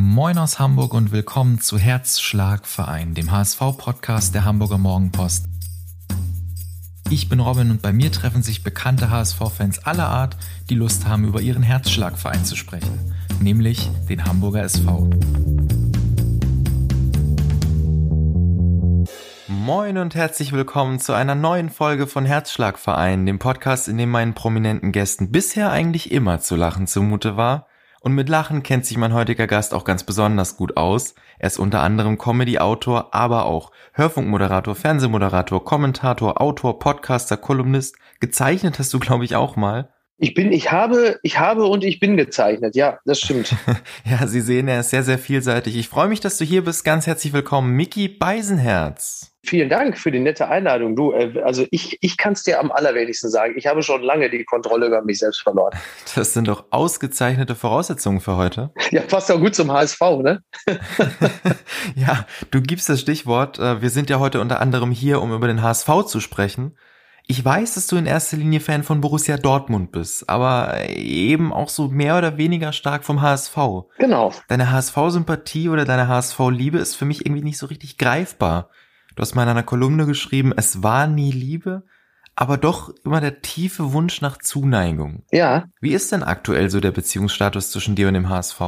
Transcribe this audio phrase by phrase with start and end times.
[0.00, 5.46] Moin aus Hamburg und willkommen zu Herzschlagverein, dem HSV-Podcast der Hamburger Morgenpost.
[7.10, 10.36] Ich bin Robin und bei mir treffen sich bekannte HSV-Fans aller Art,
[10.70, 15.10] die Lust haben, über ihren Herzschlagverein zu sprechen, nämlich den Hamburger SV.
[19.48, 24.34] Moin und herzlich willkommen zu einer neuen Folge von Herzschlagverein, dem Podcast, in dem meinen
[24.34, 27.67] prominenten Gästen bisher eigentlich immer zu lachen zumute war
[28.00, 31.14] und mit Lachen kennt sich mein heutiger Gast auch ganz besonders gut aus.
[31.38, 37.96] Er ist unter anderem Comedy-Autor, aber auch Hörfunkmoderator, Fernsehmoderator, Kommentator, Autor, Podcaster, Kolumnist.
[38.20, 39.88] Gezeichnet hast du, glaube ich, auch mal.
[40.20, 42.74] Ich bin, ich habe, ich habe und ich bin gezeichnet.
[42.74, 43.54] Ja, das stimmt.
[44.04, 45.76] ja, Sie sehen, er ist sehr, sehr vielseitig.
[45.76, 46.84] Ich freue mich, dass du hier bist.
[46.84, 49.32] Ganz herzlich willkommen, Mickey Beisenherz.
[49.44, 50.96] Vielen Dank für die nette Einladung.
[50.96, 53.54] Du, äh, also ich, ich kann es dir am allerwenigsten sagen.
[53.56, 55.78] Ich habe schon lange die Kontrolle über mich selbst verloren.
[56.16, 58.72] Das sind doch ausgezeichnete Voraussetzungen für heute.
[58.90, 60.42] Ja, passt auch gut zum HSV, ne?
[61.94, 63.60] ja, du gibst das Stichwort.
[63.60, 66.76] Äh, wir sind ja heute unter anderem hier, um über den HSV zu sprechen.
[67.30, 71.68] Ich weiß, dass du in erster Linie Fan von Borussia Dortmund bist, aber eben auch
[71.68, 73.54] so mehr oder weniger stark vom HSV.
[73.98, 74.32] Genau.
[74.48, 78.70] Deine HSV-Sympathie oder deine HSV-Liebe ist für mich irgendwie nicht so richtig greifbar.
[79.14, 81.82] Du hast mal in einer Kolumne geschrieben, es war nie Liebe,
[82.34, 85.24] aber doch immer der tiefe Wunsch nach Zuneigung.
[85.30, 85.66] Ja.
[85.82, 88.60] Wie ist denn aktuell so der Beziehungsstatus zwischen dir und dem HSV?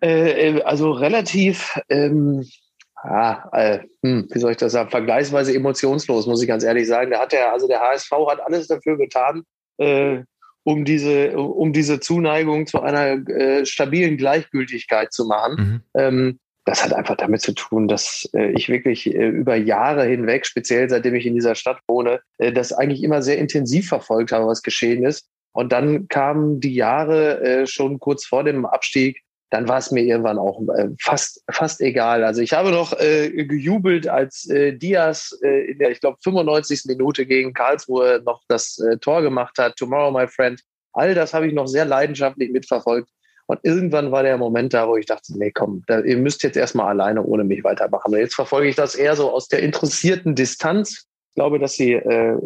[0.00, 2.44] Äh, äh, also relativ ähm,
[2.96, 7.10] ah, äh, hm, wie soll ich das sagen, vergleichsweise emotionslos, muss ich ganz ehrlich sagen.
[7.10, 9.44] Da hat der, also der HSV hat alles dafür getan,
[9.78, 10.22] äh,
[10.64, 15.82] um diese, um diese Zuneigung zu einer äh, stabilen Gleichgültigkeit zu machen.
[15.94, 16.00] Mhm.
[16.00, 20.44] Ähm, das hat einfach damit zu tun, dass äh, ich wirklich äh, über Jahre hinweg,
[20.46, 24.48] speziell seitdem ich in dieser Stadt wohne, äh, das eigentlich immer sehr intensiv verfolgt habe,
[24.48, 25.28] was geschehen ist.
[25.52, 30.02] Und dann kamen die Jahre äh, schon kurz vor dem Abstieg, dann war es mir
[30.02, 32.24] irgendwann auch äh, fast, fast egal.
[32.24, 36.82] Also ich habe noch äh, gejubelt, als äh, Diaz äh, in der, ich glaube, 95.
[36.86, 39.76] Minute gegen Karlsruhe noch das äh, Tor gemacht hat.
[39.76, 40.60] Tomorrow, my friend.
[40.92, 43.08] All das habe ich noch sehr leidenschaftlich mitverfolgt.
[43.46, 46.56] Und irgendwann war der Moment da, wo ich dachte, nee, komm, da, ihr müsst jetzt
[46.56, 48.12] erstmal alleine ohne mich weitermachen.
[48.12, 51.06] Und jetzt verfolge ich das eher so aus der interessierten Distanz.
[51.28, 52.36] Ich glaube, dass sie äh,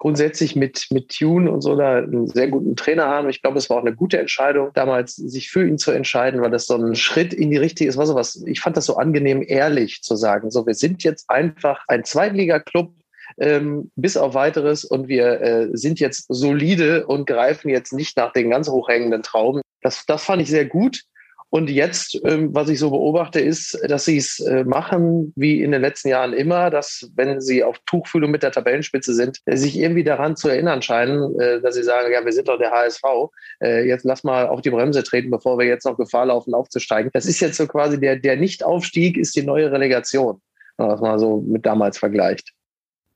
[0.00, 3.28] grundsätzlich mit, mit Tune und so da einen sehr guten Trainer haben.
[3.28, 6.50] Ich glaube, es war auch eine gute Entscheidung, damals sich für ihn zu entscheiden, weil
[6.50, 9.44] das so ein Schritt in die richtige, war so was, ich fand das so angenehm,
[9.46, 10.50] ehrlich zu sagen.
[10.50, 12.94] So, wir sind jetzt einfach ein Zweitliga-Club,
[13.38, 18.32] ähm, bis auf weiteres und wir äh, sind jetzt solide und greifen jetzt nicht nach
[18.32, 19.60] den ganz hochhängenden Trauben.
[19.82, 21.02] Das, das fand ich sehr gut.
[21.50, 25.72] Und jetzt, ähm, was ich so beobachte, ist, dass sie es äh, machen, wie in
[25.72, 29.76] den letzten Jahren immer, dass, wenn sie auf Tuchfühlung mit der Tabellenspitze sind, äh, sich
[29.76, 33.02] irgendwie daran zu erinnern scheinen, äh, dass sie sagen, ja, wir sind doch der HSV,
[33.60, 37.10] jetzt lass mal auf die Bremse treten, bevor wir jetzt noch Gefahr laufen, aufzusteigen.
[37.12, 40.40] Das ist jetzt so quasi der, der Nichtaufstieg ist die neue Relegation,
[40.76, 42.52] wenn man das mal so mit damals vergleicht.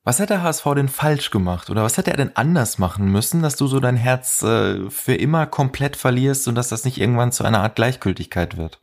[0.07, 3.41] Was hat der HSV denn falsch gemacht oder was hätte er denn anders machen müssen,
[3.41, 7.33] dass du so dein Herz äh, für immer komplett verlierst und dass das nicht irgendwann
[7.33, 8.83] zu einer Art Gleichgültigkeit wird?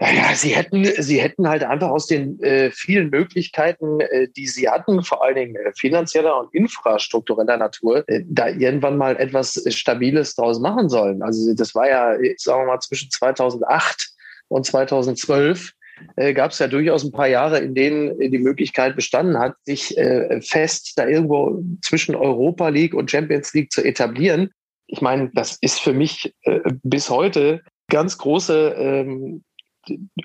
[0.00, 4.68] Ja, sie hätten, sie hätten halt einfach aus den äh, vielen Möglichkeiten, äh, die sie
[4.68, 10.34] hatten, vor allen Dingen äh, finanzieller und infrastruktureller Natur, äh, da irgendwann mal etwas Stabiles
[10.34, 11.22] draus machen sollen.
[11.22, 14.14] Also das war ja, sagen wir mal, zwischen 2008
[14.48, 15.74] und 2012
[16.16, 19.96] äh, gab es ja durchaus ein paar Jahre, in denen die Möglichkeit bestanden hat, sich
[19.96, 24.50] äh, fest da irgendwo zwischen Europa League und Champions League zu etablieren.
[24.86, 29.44] Ich meine, das ist für mich äh, bis heute ganz große ähm,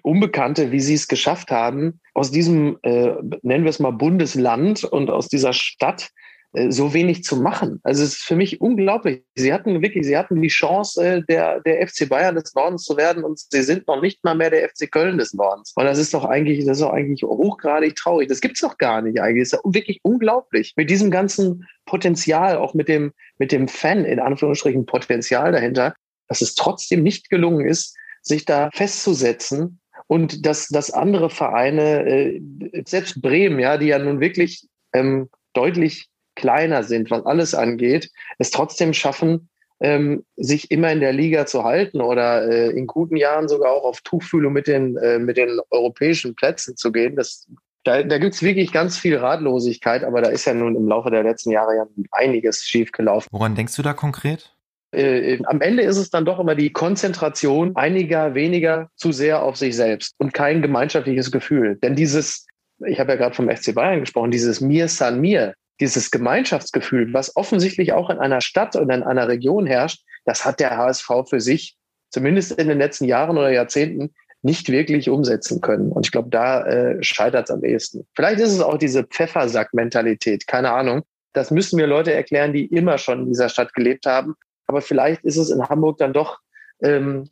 [0.03, 5.09] Unbekannte, wie sie es geschafft haben, aus diesem, äh, nennen wir es mal Bundesland und
[5.09, 6.28] aus dieser Stadt äh,
[6.69, 7.79] so wenig zu machen.
[7.83, 9.23] Also es ist für mich unglaublich.
[9.35, 12.97] Sie hatten wirklich, sie hatten die Chance, äh, der, der FC Bayern des Nordens zu
[12.97, 15.73] werden und sie sind noch nicht mal mehr der FC Köln des Nordens.
[15.75, 18.29] Und das ist doch eigentlich, das ist doch eigentlich hochgradig traurig.
[18.29, 19.49] Das gibt's doch gar nicht eigentlich.
[19.49, 20.73] Das ist wirklich unglaublich.
[20.75, 25.93] Mit diesem ganzen Potenzial, auch mit dem, mit dem Fan, in Anführungsstrichen Potenzial dahinter,
[26.27, 32.41] dass es trotzdem nicht gelungen ist, sich da festzusetzen und dass, dass andere Vereine, äh,
[32.85, 36.09] selbst Bremen, ja, die ja nun wirklich ähm, deutlich
[36.39, 39.49] kleiner sind, was alles angeht, es trotzdem schaffen,
[39.79, 43.83] ähm, sich immer in der Liga zu halten oder äh, in guten Jahren sogar auch
[43.83, 47.15] auf Tuchfühlung mit den, äh, mit den europäischen Plätzen zu gehen.
[47.15, 47.47] Das,
[47.83, 51.11] da da gibt es wirklich ganz viel Ratlosigkeit, aber da ist ja nun im Laufe
[51.11, 53.29] der letzten Jahre ja einiges schiefgelaufen.
[53.31, 54.53] Woran denkst du da konkret?
[54.91, 59.55] Äh, am Ende ist es dann doch immer die Konzentration einiger weniger zu sehr auf
[59.55, 61.75] sich selbst und kein gemeinschaftliches Gefühl.
[61.75, 62.47] Denn dieses,
[62.85, 67.35] ich habe ja gerade vom FC Bayern gesprochen, dieses Mir San Mir, dieses Gemeinschaftsgefühl, was
[67.35, 71.39] offensichtlich auch in einer Stadt und in einer Region herrscht, das hat der HSV für
[71.39, 71.77] sich,
[72.09, 75.91] zumindest in den letzten Jahren oder Jahrzehnten, nicht wirklich umsetzen können.
[75.91, 78.07] Und ich glaube, da äh, scheitert es am ehesten.
[78.15, 81.03] Vielleicht ist es auch diese Pfeffersack-Mentalität, keine Ahnung.
[81.33, 84.35] Das müssen mir Leute erklären, die immer schon in dieser Stadt gelebt haben.
[84.67, 86.39] Aber vielleicht ist es in Hamburg dann doch,
[86.81, 87.29] ähm,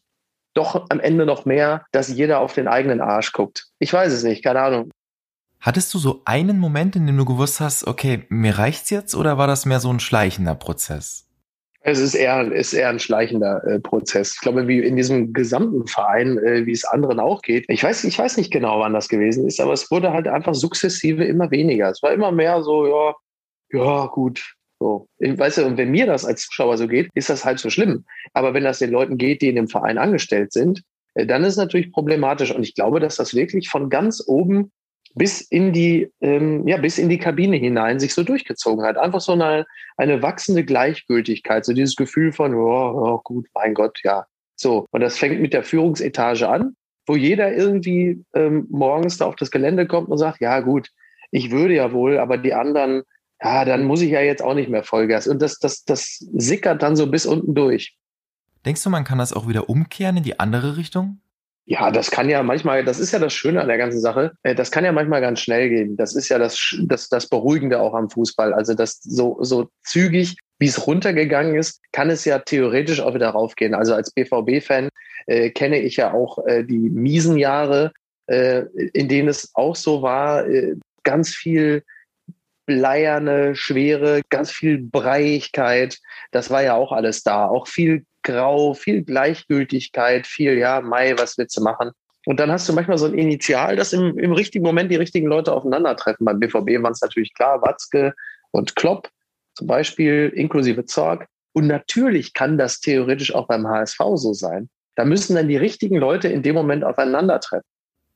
[0.54, 3.68] doch am Ende noch mehr, dass jeder auf den eigenen Arsch guckt.
[3.80, 4.92] Ich weiß es nicht, keine Ahnung.
[5.60, 9.38] Hattest du so einen Moment, in dem du gewusst hast, okay, mir reicht's jetzt, oder
[9.38, 11.28] war das mehr so ein schleichender Prozess?
[11.82, 14.34] Es ist eher, ist eher ein schleichender äh, Prozess.
[14.36, 17.66] Ich glaube, wie in diesem gesamten Verein, äh, wie es anderen auch geht.
[17.70, 20.54] Ich weiß, ich weiß nicht genau, wann das gewesen ist, aber es wurde halt einfach
[20.54, 21.90] sukzessive immer weniger.
[21.90, 23.16] Es war immer mehr so, ja,
[23.72, 24.56] ja, gut.
[24.80, 25.08] So.
[25.20, 27.70] Ich weiß ja, und wenn mir das als Zuschauer so geht, ist das halt so
[27.70, 28.06] schlimm.
[28.34, 30.84] Aber wenn das den Leuten geht, die in dem Verein angestellt sind,
[31.16, 32.54] äh, dann ist es natürlich problematisch.
[32.54, 34.72] Und ich glaube, dass das wirklich von ganz oben
[35.18, 38.98] bis in die, ähm, ja, bis in die Kabine hinein sich so durchgezogen hat.
[38.98, 39.66] Einfach so eine,
[39.98, 44.26] eine wachsende Gleichgültigkeit, so dieses Gefühl von, oh, oh, gut, mein Gott, ja.
[44.56, 44.86] So.
[44.92, 46.76] Und das fängt mit der Führungsetage an,
[47.06, 50.90] wo jeder irgendwie ähm, morgens da auf das Gelände kommt und sagt, ja, gut,
[51.32, 53.04] ich würde ja wohl, aber die anderen,
[53.42, 55.28] ja, dann muss ich ja jetzt auch nicht mehr Vollgas.
[55.28, 57.96] Und das, das, das sickert dann so bis unten durch.
[58.66, 61.22] Denkst du, man kann das auch wieder umkehren in die andere Richtung?
[61.70, 64.56] Ja, das kann ja manchmal, das ist ja das Schöne an der ganzen Sache, äh,
[64.56, 65.98] das kann ja manchmal ganz schnell gehen.
[65.98, 68.54] Das ist ja das, das, das Beruhigende auch am Fußball.
[68.54, 73.32] Also das so, so zügig, wie es runtergegangen ist, kann es ja theoretisch auch wieder
[73.32, 73.74] raufgehen.
[73.74, 74.88] Also als BVB-Fan
[75.26, 77.92] äh, kenne ich ja auch äh, die miesen Jahre,
[78.28, 78.62] äh,
[78.94, 81.84] in denen es auch so war, äh, ganz viel
[82.66, 86.00] bleierne Schwere, ganz viel Breiigkeit.
[86.32, 87.48] Das war ja auch alles da.
[87.48, 91.92] Auch viel Grau, viel Gleichgültigkeit, viel, ja, Mai, was willst du machen?
[92.26, 95.28] Und dann hast du manchmal so ein Initial, dass im, im richtigen Moment die richtigen
[95.28, 96.26] Leute aufeinandertreffen.
[96.26, 98.14] Beim BVB waren es natürlich klar, Watzke
[98.52, 99.10] und Klopp
[99.56, 101.28] zum Beispiel, inklusive Zorg.
[101.54, 104.70] Und natürlich kann das theoretisch auch beim HSV so sein.
[104.96, 107.66] Da müssen dann die richtigen Leute in dem Moment aufeinandertreffen.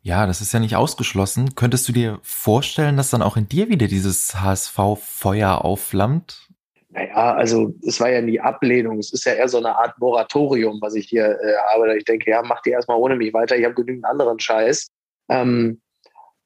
[0.01, 1.55] Ja, das ist ja nicht ausgeschlossen.
[1.55, 6.50] Könntest du dir vorstellen, dass dann auch in dir wieder dieses HSV-Feuer aufflammt?
[6.93, 8.99] Naja, also es war ja nie Ablehnung.
[8.99, 11.97] Es ist ja eher so eine Art Moratorium, was ich hier äh, habe.
[11.97, 13.57] Ich denke, ja, mach die erstmal ohne mich weiter.
[13.57, 14.87] Ich habe genügend anderen Scheiß.
[15.29, 15.81] Ähm,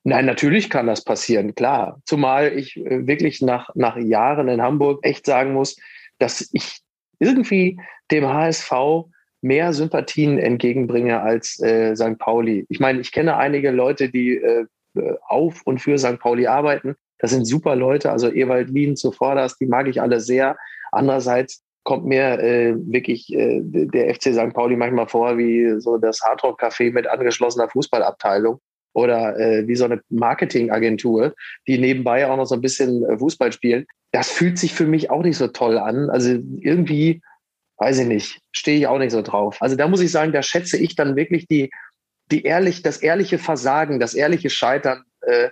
[0.03, 1.99] nein, natürlich kann das passieren, klar.
[2.05, 5.77] Zumal ich äh, wirklich nach, nach Jahren in Hamburg echt sagen muss,
[6.19, 6.79] dass ich
[7.19, 7.79] irgendwie
[8.11, 8.71] dem HSV
[9.41, 12.19] mehr Sympathien entgegenbringe als äh, St.
[12.19, 12.65] Pauli.
[12.69, 14.65] Ich meine, ich kenne einige Leute, die äh,
[15.27, 16.19] auf und für St.
[16.19, 16.95] Pauli arbeiten.
[17.25, 20.57] Das sind super Leute, also Ewald Lien zuvorderst, die mag ich alle sehr.
[20.91, 24.53] Andererseits kommt mir äh, wirklich äh, der FC St.
[24.53, 28.59] Pauli manchmal vor wie so das Hardrock-Café mit angeschlossener Fußballabteilung
[28.93, 31.33] oder äh, wie so eine Marketingagentur,
[31.67, 33.87] die nebenbei auch noch so ein bisschen äh, Fußball spielen.
[34.11, 36.11] Das fühlt sich für mich auch nicht so toll an.
[36.11, 36.29] Also
[36.59, 37.23] irgendwie,
[37.77, 39.63] weiß ich nicht, stehe ich auch nicht so drauf.
[39.63, 41.71] Also da muss ich sagen, da schätze ich dann wirklich die,
[42.29, 45.49] die ehrlich, das ehrliche Versagen, das ehrliche Scheitern äh,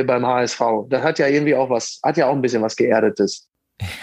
[0.00, 0.60] äh, beim HSV.
[0.88, 3.48] Das hat ja irgendwie auch was, hat ja auch ein bisschen was Geerdetes.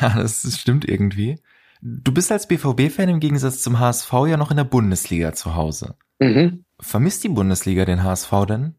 [0.02, 1.40] Ja, das stimmt irgendwie.
[1.82, 5.96] Du bist als BVB-Fan im Gegensatz zum HSV ja noch in der Bundesliga zu Hause.
[6.20, 6.66] Mhm.
[6.82, 8.76] Vermisst die Bundesliga den HSV denn?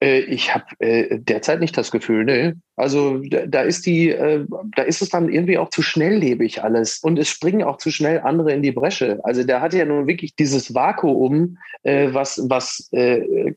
[0.00, 2.56] Äh, ich habe äh, derzeit nicht das Gefühl, ne.
[2.76, 4.44] Also da, da ist die, äh,
[4.76, 8.20] da ist es dann irgendwie auch zu schnelllebig alles und es springen auch zu schnell
[8.20, 9.20] andere in die Bresche.
[9.22, 12.90] Also der hat ja nun wirklich dieses Vakuum, was was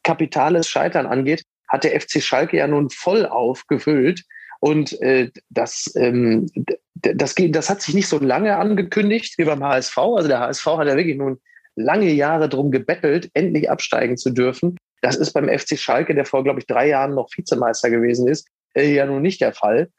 [0.04, 4.24] kapitales Scheitern angeht, hat der FC Schalke ja nun voll aufgefüllt.
[4.60, 6.48] Und äh, das, ähm,
[6.96, 9.98] das, das hat sich nicht so lange angekündigt wie beim HSV.
[9.98, 11.40] Also der HSV hat ja wirklich nun
[11.76, 14.78] lange Jahre drum gebettelt, endlich absteigen zu dürfen.
[15.02, 18.48] Das ist beim FC Schalke, der vor, glaube ich, drei Jahren noch Vizemeister gewesen ist,
[18.74, 19.92] äh, ja nun nicht der Fall.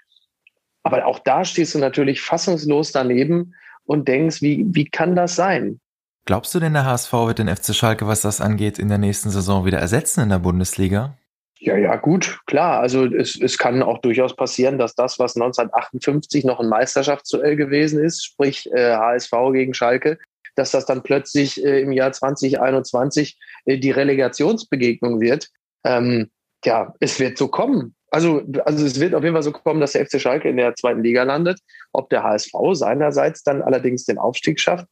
[0.82, 5.80] Aber auch da stehst du natürlich fassungslos daneben und denkst, wie, wie kann das sein?
[6.25, 9.30] Glaubst du denn, der HSV wird den FC Schalke, was das angeht, in der nächsten
[9.30, 11.16] Saison wieder ersetzen in der Bundesliga?
[11.60, 12.80] Ja, ja, gut, klar.
[12.80, 18.02] Also es, es kann auch durchaus passieren, dass das, was 1958 noch ein Meisterschaftsduell gewesen
[18.02, 20.18] ist, sprich äh, HSV gegen Schalke,
[20.54, 25.48] dass das dann plötzlich äh, im Jahr 2021 äh, die Relegationsbegegnung wird.
[25.84, 26.30] Ähm,
[26.64, 27.96] ja, es wird so kommen.
[28.10, 30.74] Also, also es wird auf jeden Fall so kommen, dass der FC Schalke in der
[30.76, 31.60] zweiten Liga landet.
[31.92, 34.86] Ob der HSV seinerseits dann allerdings den Aufstieg schafft,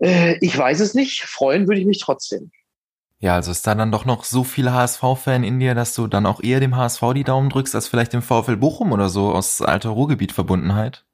[0.00, 1.22] äh, ich weiß es nicht.
[1.22, 2.50] Freuen würde ich mich trotzdem.
[3.18, 6.26] Ja, also ist da dann doch noch so viel HSV-Fan in dir, dass du dann
[6.26, 9.62] auch eher dem HSV die Daumen drückst, als vielleicht dem VfL Bochum oder so aus
[9.62, 11.04] alter Ruhrgebiet-Verbundenheit?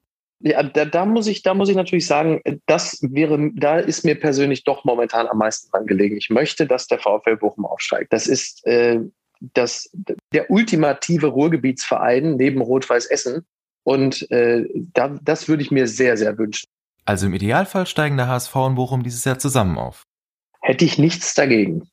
[0.41, 4.19] Ja, da, da muss ich, da muss ich natürlich sagen, das wäre, da ist mir
[4.19, 6.17] persönlich doch momentan am meisten dran gelegen.
[6.17, 8.11] Ich möchte, dass der VfL Bochum aufsteigt.
[8.11, 8.99] Das ist äh,
[9.53, 9.89] das,
[10.33, 13.45] der ultimative Ruhrgebietsverein neben Rot-Weiß Essen.
[13.83, 16.67] Und äh, da, das würde ich mir sehr, sehr wünschen.
[17.05, 20.03] Also im Idealfall steigen der HSV und Bochum dieses Jahr zusammen auf.
[20.61, 21.87] hätte ich nichts dagegen.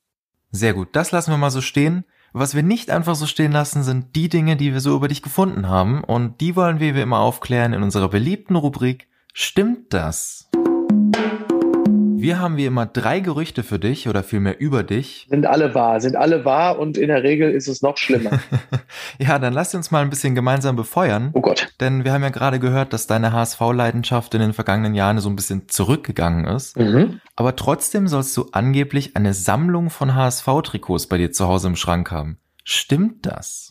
[0.50, 2.04] Sehr gut, das lassen wir mal so stehen.
[2.32, 5.22] Was wir nicht einfach so stehen lassen, sind die Dinge, die wir so über dich
[5.22, 6.04] gefunden haben.
[6.04, 10.49] Und die wollen wir wie immer aufklären in unserer beliebten Rubrik Stimmt das?
[12.22, 15.26] Wir haben wie immer drei Gerüchte für dich oder vielmehr über dich.
[15.28, 18.40] Sind alle wahr, sind alle wahr und in der Regel ist es noch schlimmer.
[19.18, 21.30] ja, dann lass uns mal ein bisschen gemeinsam befeuern.
[21.34, 21.68] Oh Gott.
[21.80, 25.36] Denn wir haben ja gerade gehört, dass deine HSV-Leidenschaft in den vergangenen Jahren so ein
[25.36, 26.76] bisschen zurückgegangen ist.
[26.76, 27.20] Mhm.
[27.36, 32.10] Aber trotzdem sollst du angeblich eine Sammlung von HSV-Trikots bei dir zu Hause im Schrank
[32.10, 32.38] haben.
[32.64, 33.69] Stimmt das?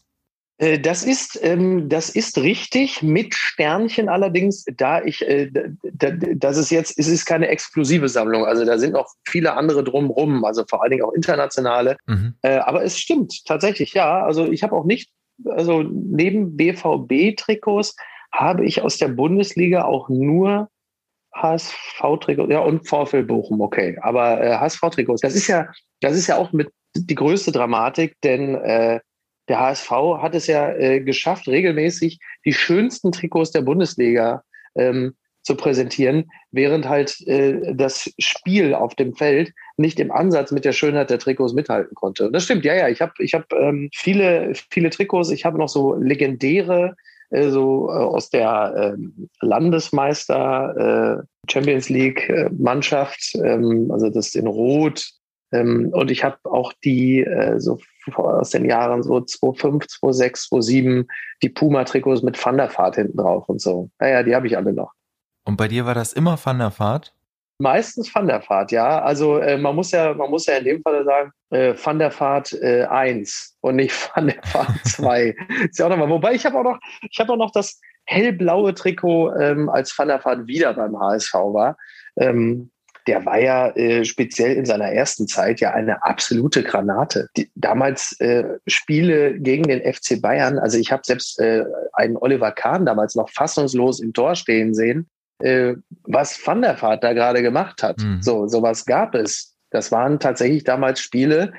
[0.59, 6.57] Äh, das ist, ähm, das ist richtig, mit Sternchen allerdings, da ich, äh, da, das
[6.57, 10.63] ist jetzt, es ist keine exklusive Sammlung, also da sind noch viele andere drumrum, also
[10.69, 11.97] vor allen Dingen auch internationale.
[12.05, 12.35] Mhm.
[12.41, 14.23] Äh, aber es stimmt tatsächlich, ja.
[14.23, 15.09] Also ich habe auch nicht,
[15.45, 17.95] also neben BVB-Trikots
[18.33, 20.69] habe ich aus der Bundesliga auch nur
[21.33, 23.97] HSV-Trikots, ja, und VfL Bochum, okay.
[24.01, 25.67] Aber HSV-Trikots, das ist ja,
[26.01, 28.99] das ist ja auch mit die größte Dramatik, denn äh,
[29.50, 29.91] der HSV
[30.22, 34.44] hat es ja äh, geschafft, regelmäßig die schönsten Trikots der Bundesliga
[34.75, 40.65] ähm, zu präsentieren, während halt äh, das Spiel auf dem Feld nicht im Ansatz mit
[40.65, 42.27] der Schönheit der Trikots mithalten konnte.
[42.27, 42.88] Und das stimmt, ja, ja.
[42.88, 45.32] Ich habe ich hab, ähm, viele, viele Trikots.
[45.32, 46.96] Ich habe noch so legendäre,
[47.32, 54.36] äh, so äh, aus der ähm, Landesmeister äh, Champions League äh, Mannschaft, ähm, also das
[54.36, 55.10] in Rot.
[55.51, 57.79] Ähm, und ich habe auch die äh, so
[58.15, 61.08] aus den Jahren so 2005, 2006, 2007,
[61.41, 63.89] die Puma-Trikots mit Van der Vaart hinten drauf und so.
[64.00, 64.94] Naja, die habe ich alle noch.
[65.46, 67.13] Und bei dir war das immer Van der Vaart?
[67.62, 69.01] Meistens Van der Vaart, ja.
[69.01, 72.18] Also äh, man muss ja, man muss ja in dem Fall sagen, äh, Van der
[72.18, 75.36] Vaart äh, 1 und nicht Van der Vaart 2.
[75.70, 76.10] ist ja auch nochmal.
[76.10, 76.79] Wobei ich habe auch noch,
[77.10, 81.34] ich habe auch noch das hellblaue Trikot, ähm, als Van der Vaart wieder beim HSV
[81.34, 81.77] war.
[82.18, 82.72] Ähm,
[83.09, 87.27] der war ja äh, speziell in seiner ersten Zeit ja eine absolute Granate.
[87.35, 92.51] Die, damals äh, Spiele gegen den FC Bayern, also ich habe selbst äh, einen Oliver
[92.51, 95.73] Kahn damals noch fassungslos im Tor stehen sehen, äh,
[96.03, 97.97] was Van der Vaart da gerade gemacht hat.
[97.99, 98.21] Mhm.
[98.21, 99.55] So sowas gab es.
[99.71, 101.53] Das waren tatsächlich damals Spiele,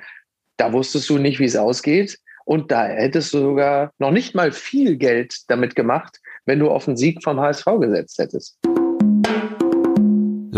[0.57, 2.16] da wusstest du nicht, wie es ausgeht.
[2.45, 6.85] Und da hättest du sogar noch nicht mal viel Geld damit gemacht, wenn du auf
[6.85, 8.57] den Sieg vom HSV gesetzt hättest.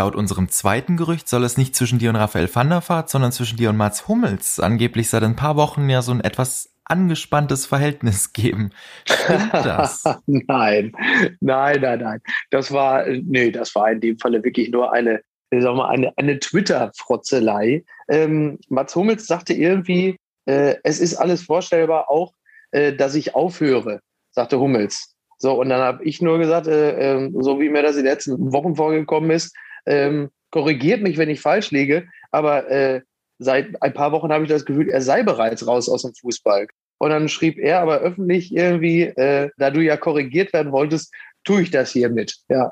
[0.03, 3.31] Laut unserem zweiten Gerücht soll es nicht zwischen dir und Raphael van der Vaart, sondern
[3.31, 7.67] zwischen dir und Mats Hummels angeblich seit ein paar Wochen ja so ein etwas angespanntes
[7.67, 8.71] Verhältnis geben.
[9.05, 10.03] Stimmt das?
[10.27, 10.91] nein,
[11.39, 12.21] nein, nein, nein.
[12.51, 15.21] Das war, nee, das war in dem Falle wirklich nur eine,
[15.53, 17.85] sag mal, eine, eine Twitter-Frotzelei.
[18.09, 20.17] Ähm, Mats Hummels sagte irgendwie,
[20.47, 22.33] äh, es ist alles vorstellbar, auch,
[22.73, 24.01] äh, dass ich aufhöre,
[24.33, 25.15] sagte Hummels.
[25.39, 28.13] So, und dann habe ich nur gesagt, äh, ähm, so wie mir das in den
[28.13, 29.55] letzten Wochen vorgekommen ist,
[29.87, 33.01] ähm, korrigiert mich, wenn ich falsch liege, aber äh,
[33.39, 36.67] seit ein paar Wochen habe ich das Gefühl, er sei bereits raus aus dem Fußball.
[36.99, 41.13] Und dann schrieb er aber öffentlich irgendwie, äh, da du ja korrigiert werden wolltest,
[41.45, 42.37] tue ich das hiermit.
[42.49, 42.71] Ja,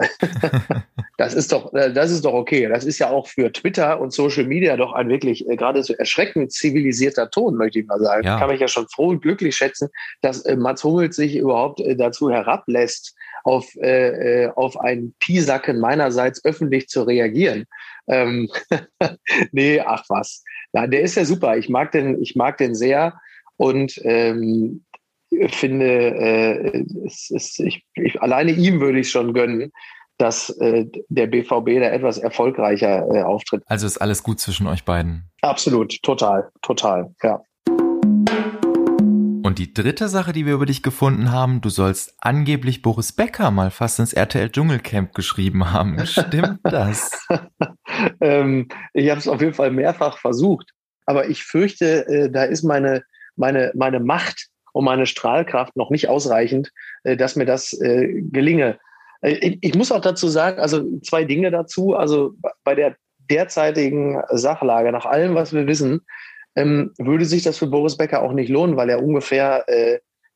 [1.18, 2.68] das ist doch, äh, das ist doch okay.
[2.68, 5.94] Das ist ja auch für Twitter und Social Media doch ein wirklich äh, gerade so
[5.94, 8.26] erschreckend zivilisierter Ton, möchte ich mal sagen.
[8.26, 8.38] Ja.
[8.38, 9.88] Kann mich ja schon froh und glücklich schätzen,
[10.22, 16.88] dass äh, Mats Hummels sich überhaupt dazu herablässt, auf, äh, auf ein Piesacken meinerseits öffentlich
[16.88, 17.64] zu reagieren.
[18.06, 18.50] Ähm,
[19.52, 20.44] nee, ach was.
[20.72, 21.56] Ja, der ist ja super.
[21.56, 23.20] Ich mag den, ich mag den sehr.
[23.56, 24.84] Und ähm,
[25.48, 29.72] finde, äh, es ist, ich, ich, alleine ihm würde ich schon gönnen,
[30.18, 33.62] dass äh, der BVB da etwas erfolgreicher äh, auftritt.
[33.66, 35.30] Also ist alles gut zwischen euch beiden.
[35.40, 37.42] Absolut, total, total, ja.
[39.42, 43.50] Und die dritte Sache, die wir über dich gefunden haben, du sollst angeblich Boris Becker
[43.50, 45.98] mal fast ins RTL Dschungelcamp geschrieben haben.
[46.06, 47.10] Stimmt das?
[48.20, 50.70] ähm, ich habe es auf jeden Fall mehrfach versucht,
[51.06, 53.02] aber ich fürchte, äh, da ist meine,
[53.36, 56.72] meine, meine Macht und meine Strahlkraft noch nicht ausreichend,
[57.04, 58.78] äh, dass mir das äh, gelinge.
[59.20, 61.94] Äh, ich muss auch dazu sagen, also zwei Dinge dazu.
[61.94, 62.34] Also
[62.64, 62.96] bei der
[63.30, 66.00] derzeitigen Sachlage, nach allem, was wir wissen,
[66.56, 69.64] ähm, würde sich das für Boris Becker auch nicht lohnen, weil er ungefähr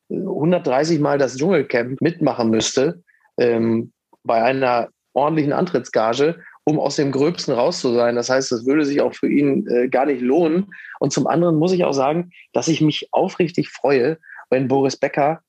[0.09, 3.01] 130 Mal das Dschungelcamp mitmachen müsste
[3.37, 3.91] ähm,
[4.23, 8.15] bei einer ordentlichen Antrittsgage um aus dem Gröbsten raus zu sein.
[8.15, 10.73] Das heißt, das würde sich auch für ihn äh, gar nicht lohnen.
[10.99, 14.17] Und zum anderen muss ich auch sagen, dass ich mich aufrichtig freue,
[14.49, 15.41] wenn Boris Becker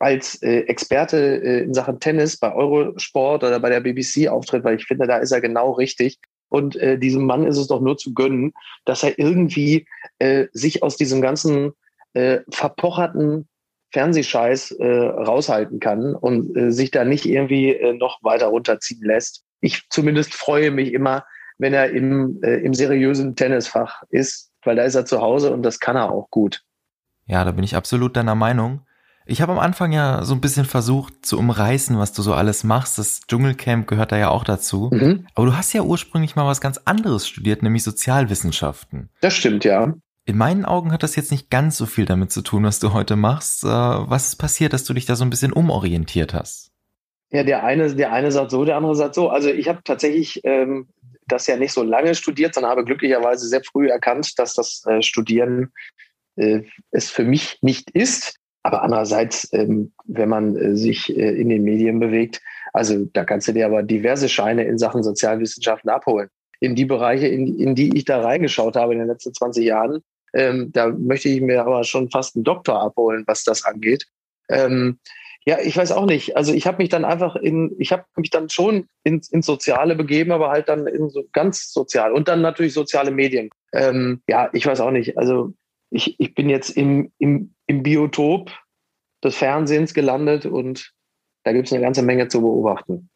[0.00, 4.76] als äh, Experte äh, in Sachen Tennis bei Eurosport oder bei der BBC auftritt, weil
[4.76, 6.18] ich finde, da ist er genau richtig.
[6.48, 8.52] Und äh, diesem Mann ist es doch nur zu gönnen,
[8.84, 9.86] dass er irgendwie
[10.18, 11.72] äh, sich aus diesem ganzen
[12.14, 13.48] äh, verpocherten
[13.92, 19.43] Fernsehscheiß äh, raushalten kann und äh, sich da nicht irgendwie äh, noch weiter runterziehen lässt
[19.64, 21.24] ich zumindest freue mich immer,
[21.58, 25.62] wenn er im, äh, im seriösen Tennisfach ist, weil da ist er zu Hause und
[25.62, 26.62] das kann er auch gut.
[27.26, 28.82] Ja, da bin ich absolut deiner Meinung.
[29.26, 32.62] Ich habe am Anfang ja so ein bisschen versucht zu umreißen, was du so alles
[32.62, 32.98] machst.
[32.98, 34.90] Das Dschungelcamp gehört da ja auch dazu.
[34.92, 35.26] Mhm.
[35.34, 39.08] Aber du hast ja ursprünglich mal was ganz anderes studiert, nämlich Sozialwissenschaften.
[39.22, 39.94] Das stimmt, ja.
[40.26, 42.92] In meinen Augen hat das jetzt nicht ganz so viel damit zu tun, was du
[42.92, 43.64] heute machst.
[43.64, 46.73] Äh, was ist passiert, dass du dich da so ein bisschen umorientiert hast?
[47.34, 49.28] Ja, der eine, der eine sagt so, der andere sagt so.
[49.28, 50.86] Also ich habe tatsächlich ähm,
[51.26, 55.02] das ja nicht so lange studiert, sondern habe glücklicherweise sehr früh erkannt, dass das äh,
[55.02, 55.72] Studieren
[56.36, 56.62] äh,
[56.92, 58.36] es für mich nicht ist.
[58.62, 62.40] Aber andererseits, ähm, wenn man äh, sich äh, in den Medien bewegt,
[62.72, 66.28] also da kannst du dir aber diverse Scheine in Sachen Sozialwissenschaften abholen.
[66.60, 70.02] In die Bereiche, in, in die ich da reingeschaut habe in den letzten 20 Jahren,
[70.34, 74.06] ähm, da möchte ich mir aber schon fast einen Doktor abholen, was das angeht.
[74.48, 75.00] Ähm,
[75.46, 76.36] ja, ich weiß auch nicht.
[76.36, 79.94] Also ich habe mich dann einfach in, ich habe mich dann schon ins, ins Soziale
[79.94, 83.50] begeben, aber halt dann in so ganz sozial und dann natürlich soziale Medien.
[83.72, 85.18] Ähm, ja, ich weiß auch nicht.
[85.18, 85.52] Also
[85.90, 88.52] ich, ich bin jetzt im, im, im Biotop
[89.22, 90.92] des Fernsehens gelandet und
[91.44, 93.10] da gibt es eine ganze Menge zu beobachten.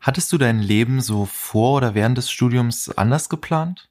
[0.00, 3.88] Hattest du dein Leben so vor oder während des Studiums anders geplant?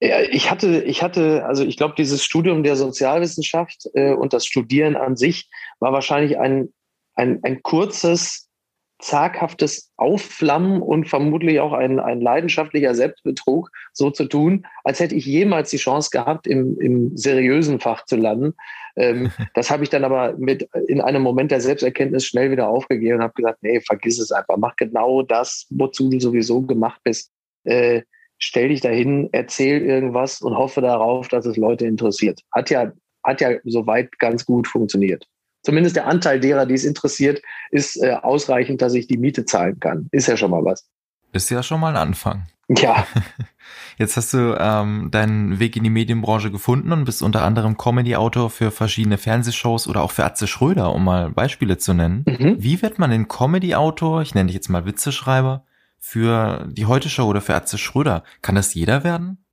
[0.00, 4.46] Ja, ich hatte, ich hatte, also ich glaube, dieses Studium der Sozialwissenschaft äh, und das
[4.46, 6.72] Studieren an sich war wahrscheinlich ein,
[7.20, 8.48] ein, ein kurzes
[8.98, 15.24] zaghaftes Aufflammen und vermutlich auch ein, ein leidenschaftlicher Selbstbetrug, so zu tun, als hätte ich
[15.24, 18.54] jemals die Chance gehabt, im, im seriösen Fach zu landen.
[18.96, 23.16] Ähm, das habe ich dann aber mit in einem Moment der Selbsterkenntnis schnell wieder aufgegeben
[23.16, 27.30] und habe gesagt, nee, vergiss es einfach, mach genau das, wozu du sowieso gemacht bist.
[27.64, 28.02] Äh,
[28.38, 32.40] stell dich dahin, erzähl irgendwas und hoffe darauf, dass es Leute interessiert.
[32.52, 32.92] Hat ja,
[33.24, 35.26] hat ja soweit ganz gut funktioniert
[35.62, 39.78] zumindest der Anteil derer, die es interessiert, ist äh, ausreichend, dass ich die Miete zahlen
[39.80, 40.08] kann.
[40.12, 40.88] Ist ja schon mal was.
[41.32, 42.46] Ist ja schon mal ein Anfang.
[42.68, 43.06] Ja.
[43.98, 48.48] Jetzt hast du ähm, deinen Weg in die Medienbranche gefunden und bist unter anderem Comedy-Autor
[48.48, 52.24] für verschiedene Fernsehshows oder auch für Atze Schröder, um mal Beispiele zu nennen.
[52.26, 52.56] Mhm.
[52.58, 55.64] Wie wird man den Comedy-Autor, ich nenne dich jetzt mal Witzeschreiber,
[55.98, 58.24] für die Heute-Show oder für Atze Schröder?
[58.40, 59.44] Kann das jeder werden?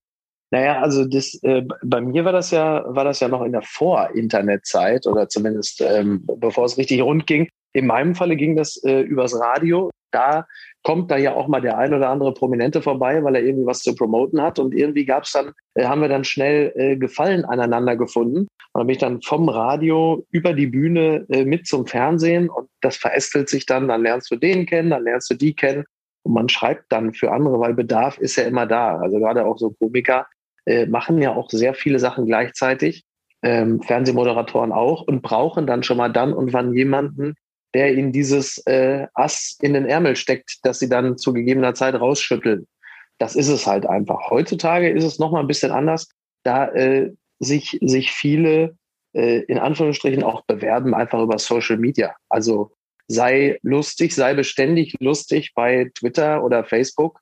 [0.51, 3.63] Naja, also das, äh, bei mir war das ja, war das ja noch in der
[3.63, 7.49] Vor-Internet-Zeit oder zumindest ähm, bevor es richtig rund ging.
[7.73, 9.91] In meinem Falle ging das äh, übers Radio.
[10.11, 10.47] Da
[10.83, 13.79] kommt da ja auch mal der ein oder andere Prominente vorbei, weil er irgendwie was
[13.79, 14.57] zu promoten hat.
[14.57, 18.39] Und irgendwie gab's dann, äh, haben wir dann schnell äh, Gefallen aneinander gefunden.
[18.39, 22.69] Und dann bin ich dann vom Radio über die Bühne äh, mit zum Fernsehen und
[22.81, 23.89] das verästelt sich dann.
[23.89, 25.83] Dann lernst du den kennen, dann lernst du die kennen.
[26.23, 28.97] Und man schreibt dann für andere, weil Bedarf ist ja immer da.
[28.97, 30.25] Also gerade auch so Komiker,
[30.67, 33.05] äh, machen ja auch sehr viele Sachen gleichzeitig,
[33.41, 37.35] ähm, Fernsehmoderatoren auch, und brauchen dann schon mal dann und wann jemanden,
[37.73, 41.95] der ihnen dieses äh, Ass in den Ärmel steckt, dass sie dann zu gegebener Zeit
[41.95, 42.67] rausschütteln.
[43.17, 44.29] Das ist es halt einfach.
[44.29, 46.09] Heutzutage ist es noch mal ein bisschen anders,
[46.43, 48.75] da äh, sich, sich viele
[49.13, 52.15] äh, in Anführungsstrichen auch bewerben, einfach über Social Media.
[52.29, 52.71] Also
[53.07, 57.19] sei lustig, sei beständig lustig bei Twitter oder Facebook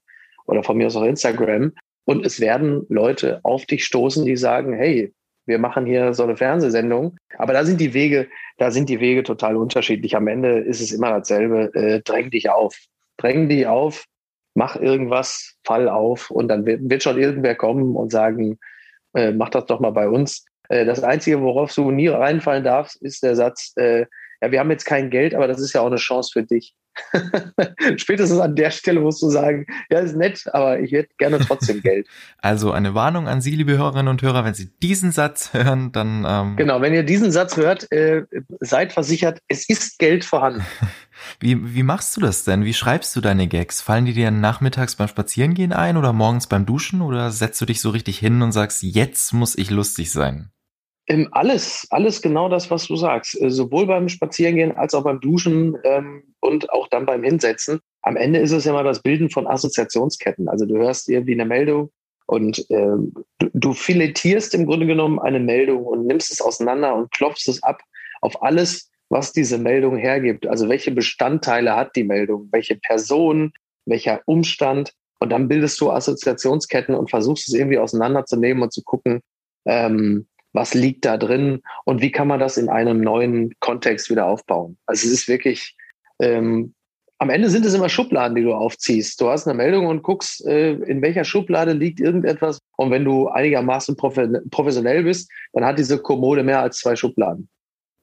[0.48, 1.74] oder von mir aus auch Instagram
[2.06, 5.14] und es werden Leute auf dich stoßen, die sagen, hey,
[5.46, 7.18] wir machen hier so eine Fernsehsendung.
[7.38, 10.16] Aber da sind die Wege, da sind die Wege total unterschiedlich.
[10.16, 11.74] Am Ende ist es immer dasselbe.
[11.76, 12.76] Äh, dräng dich auf.
[13.18, 14.06] Dräng dich auf,
[14.56, 18.58] mach irgendwas, fall auf und dann wird, schon irgendwer kommen und sagen,
[19.14, 20.46] äh, mach das doch mal bei uns.
[20.70, 24.06] Äh, das Einzige, worauf du nie reinfallen darfst, ist der Satz, äh,
[24.42, 26.76] ja, wir haben jetzt kein Geld, aber das ist ja auch eine Chance für dich.
[27.98, 31.82] Spätestens an der Stelle musst du sagen, ja, ist nett, aber ich hätte gerne trotzdem
[31.84, 32.08] Geld.
[32.40, 36.26] Also eine Warnung an Sie, liebe Hörerinnen und Hörer, wenn Sie diesen Satz hören, dann...
[36.28, 38.24] Ähm genau, wenn ihr diesen Satz hört, äh,
[38.60, 40.66] seid versichert, es ist Geld vorhanden.
[41.40, 42.66] Wie, wie machst du das denn?
[42.66, 43.82] Wie schreibst du deine Gags?
[43.82, 47.80] Fallen die dir nachmittags beim Spazierengehen ein oder morgens beim Duschen oder setzt du dich
[47.80, 50.52] so richtig hin und sagst, jetzt muss ich lustig sein?
[51.08, 53.40] Ähm, alles, alles genau das, was du sagst.
[53.40, 57.80] Äh, sowohl beim Spazierengehen als auch beim Duschen ähm, und auch dann beim Hinsetzen.
[58.02, 60.48] Am Ende ist es ja mal das Bilden von Assoziationsketten.
[60.48, 61.92] Also du hörst irgendwie eine Meldung
[62.28, 67.12] und ähm, du, du filetierst im Grunde genommen eine Meldung und nimmst es auseinander und
[67.12, 67.82] klopfst es ab
[68.22, 70.48] auf alles, was diese Meldung hergibt.
[70.48, 73.52] Also welche Bestandteile hat die Meldung, welche Person,
[73.86, 74.94] welcher Umstand.
[75.20, 79.22] Und dann bildest du Assoziationsketten und versuchst es irgendwie auseinanderzunehmen und zu gucken,
[79.66, 84.26] ähm, was liegt da drin und wie kann man das in einem neuen Kontext wieder
[84.26, 84.78] aufbauen.
[84.86, 85.75] Also es ist wirklich,
[86.22, 86.74] ähm,
[87.18, 89.22] am Ende sind es immer Schubladen, die du aufziehst.
[89.22, 92.60] Du hast eine Meldung und guckst, äh, in welcher Schublade liegt irgendetwas.
[92.78, 97.50] Und wenn du einigermaßen professionell bist, dann hat diese Kommode mehr als zwei Schubladen.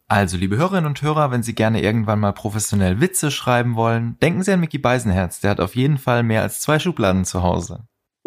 [0.08, 4.42] Also, liebe Hörerinnen und Hörer, wenn Sie gerne irgendwann mal professionell Witze schreiben wollen, denken
[4.42, 5.40] Sie an Mickey Beisenherz.
[5.40, 7.84] Der hat auf jeden Fall mehr als zwei Schubladen zu Hause.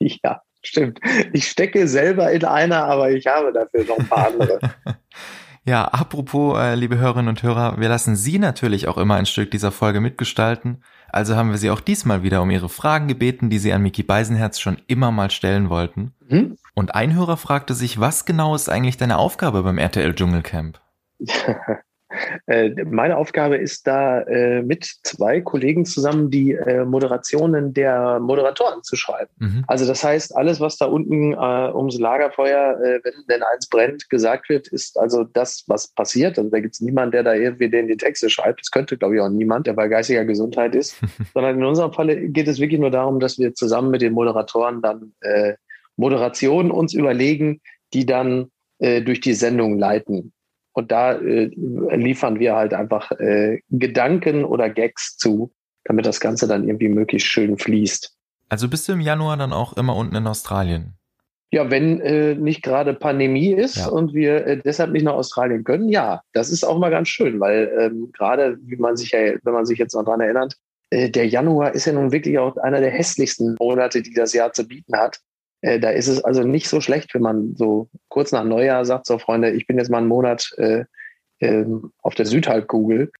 [0.00, 1.00] ja, stimmt.
[1.32, 4.58] Ich stecke selber in einer, aber ich habe dafür noch ein paar andere.
[5.64, 9.50] Ja, apropos, äh, liebe Hörerinnen und Hörer, wir lassen Sie natürlich auch immer ein Stück
[9.50, 10.82] dieser Folge mitgestalten.
[11.10, 14.02] Also haben wir Sie auch diesmal wieder um Ihre Fragen gebeten, die Sie an Miki
[14.02, 16.14] Beisenherz schon immer mal stellen wollten.
[16.28, 16.56] Hm?
[16.74, 20.80] Und ein Hörer fragte sich, was genau ist eigentlich deine Aufgabe beim RTL Dschungelcamp?
[22.46, 28.82] Äh, meine Aufgabe ist da äh, mit zwei Kollegen zusammen die äh, Moderationen der Moderatoren
[28.82, 29.30] zu schreiben.
[29.38, 29.64] Mhm.
[29.66, 34.68] Also das heißt, alles, was da unten ums Lagerfeuer, wenn denn eins brennt, gesagt wird,
[34.68, 36.38] ist also das, was passiert.
[36.38, 38.60] Also da gibt es niemanden, der da irgendwie den die Texte schreibt.
[38.60, 40.96] Das könnte, glaube ich, auch niemand, der bei geistiger Gesundheit ist.
[41.34, 44.82] Sondern in unserem Falle geht es wirklich nur darum, dass wir zusammen mit den Moderatoren
[44.82, 45.54] dann äh,
[45.96, 47.60] Moderationen uns überlegen,
[47.92, 50.32] die dann durch die Sendung leiten.
[50.78, 51.50] Und da äh,
[51.96, 55.50] liefern wir halt einfach äh, Gedanken oder Gags zu,
[55.82, 58.14] damit das Ganze dann irgendwie möglichst schön fließt.
[58.48, 60.94] Also bist du im Januar dann auch immer unten in Australien?
[61.50, 63.88] Ja, wenn äh, nicht gerade Pandemie ist ja.
[63.88, 67.40] und wir äh, deshalb nicht nach Australien können, ja, das ist auch mal ganz schön,
[67.40, 70.54] weil ähm, gerade, wie man sich ja, wenn man sich jetzt noch dran erinnert,
[70.90, 74.52] äh, der Januar ist ja nun wirklich auch einer der hässlichsten Monate, die das Jahr
[74.52, 75.18] zu bieten hat.
[75.60, 79.06] Äh, da ist es also nicht so schlecht, wenn man so kurz nach Neujahr sagt,
[79.06, 80.84] so Freunde, ich bin jetzt mal einen Monat äh,
[81.40, 81.64] äh,
[82.02, 83.10] auf der Südhalbkugel.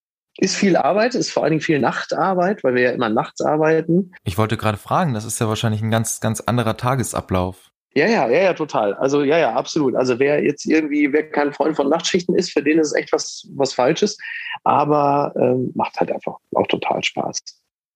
[0.40, 4.12] Ist viel Arbeit, ist vor allen Dingen viel Nachtarbeit, weil wir ja immer nachts arbeiten.
[4.22, 7.72] Ich wollte gerade fragen, das ist ja wahrscheinlich ein ganz, ganz anderer Tagesablauf.
[7.94, 8.94] Ja, ja, ja, ja, total.
[8.94, 9.96] Also ja, ja, absolut.
[9.96, 13.12] Also wer jetzt irgendwie, wer kein Freund von Nachtschichten ist, für den ist es echt
[13.12, 14.16] was, was Falsches.
[14.62, 17.40] Aber ähm, macht halt einfach auch total Spaß.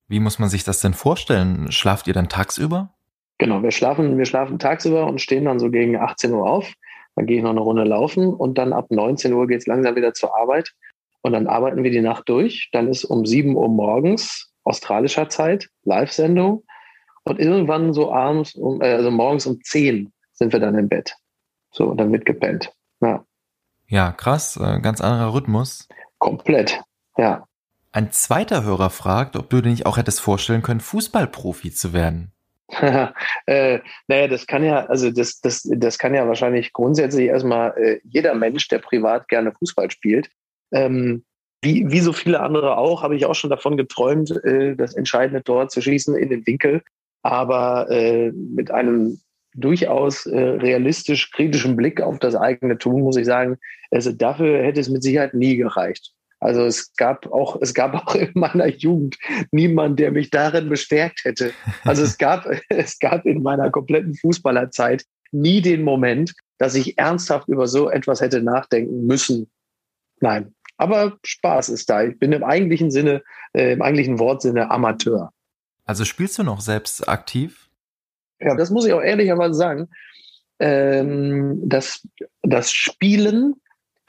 [0.08, 1.70] Wie muss man sich das denn vorstellen?
[1.70, 2.92] Schlaft ihr dann tagsüber?
[3.42, 6.74] Genau, wir schlafen, wir schlafen tagsüber und stehen dann so gegen 18 Uhr auf.
[7.16, 9.96] Dann gehe ich noch eine Runde laufen und dann ab 19 Uhr geht es langsam
[9.96, 10.70] wieder zur Arbeit.
[11.22, 12.68] Und dann arbeiten wir die Nacht durch.
[12.70, 16.62] Dann ist um 7 Uhr morgens australischer Zeit, Live-Sendung.
[17.24, 21.16] Und irgendwann so abends, um, äh, also morgens um 10 sind wir dann im Bett.
[21.72, 22.72] So, und dann wird gepennt.
[23.00, 23.24] Ja.
[23.88, 25.88] Ja, krass, äh, ganz anderer Rhythmus.
[26.18, 26.80] Komplett,
[27.16, 27.44] ja.
[27.90, 32.32] Ein zweiter Hörer fragt, ob du dir nicht auch hättest vorstellen können, Fußballprofi zu werden.
[33.46, 38.00] äh, naja, das kann ja, also das, das, das kann ja wahrscheinlich grundsätzlich erstmal äh,
[38.04, 40.30] jeder Mensch, der privat gerne Fußball spielt.
[40.72, 41.24] Ähm,
[41.62, 45.44] wie, wie so viele andere auch, habe ich auch schon davon geträumt, äh, das entscheidende
[45.44, 46.82] Tor zu schießen in den Winkel.
[47.22, 49.20] Aber äh, mit einem
[49.54, 53.58] durchaus äh, realistisch kritischen Blick auf das eigene Tun, muss ich sagen,
[53.90, 56.12] also dafür hätte es mit Sicherheit nie gereicht.
[56.42, 59.16] Also es gab auch, es gab auch in meiner Jugend
[59.52, 61.52] niemand, der mich darin bestärkt hätte.
[61.84, 67.48] Also es gab, es gab in meiner kompletten Fußballerzeit nie den Moment, dass ich ernsthaft
[67.48, 69.50] über so etwas hätte nachdenken müssen.
[70.20, 70.54] Nein.
[70.78, 72.02] Aber Spaß ist da.
[72.02, 75.32] Ich bin im eigentlichen Sinne, äh, im eigentlichen Wortsinne Amateur.
[75.84, 77.70] Also spielst du noch selbst aktiv?
[78.40, 79.88] Ja, das muss ich auch ehrlicherweise sagen.
[80.58, 82.02] Ähm, das,
[82.42, 83.61] das Spielen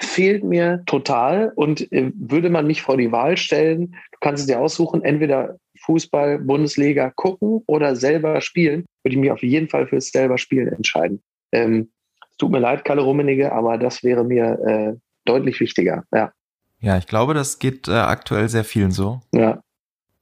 [0.06, 1.52] fehlt mir total.
[1.56, 5.58] Und äh, würde man mich vor die Wahl stellen, du kannst es dir aussuchen, entweder
[5.82, 10.70] Fußball, Bundesliga gucken oder selber spielen, würde ich mich auf jeden Fall fürs selber Spielen
[10.70, 11.22] entscheiden.
[11.52, 11.92] Ähm,
[12.30, 14.94] es tut mir leid, Kalle Rummenigge, aber das wäre mir äh,
[15.26, 16.32] deutlich wichtiger, ja.
[16.80, 19.22] Ja, ich glaube, das geht äh, aktuell sehr vielen so.
[19.34, 19.62] Ja.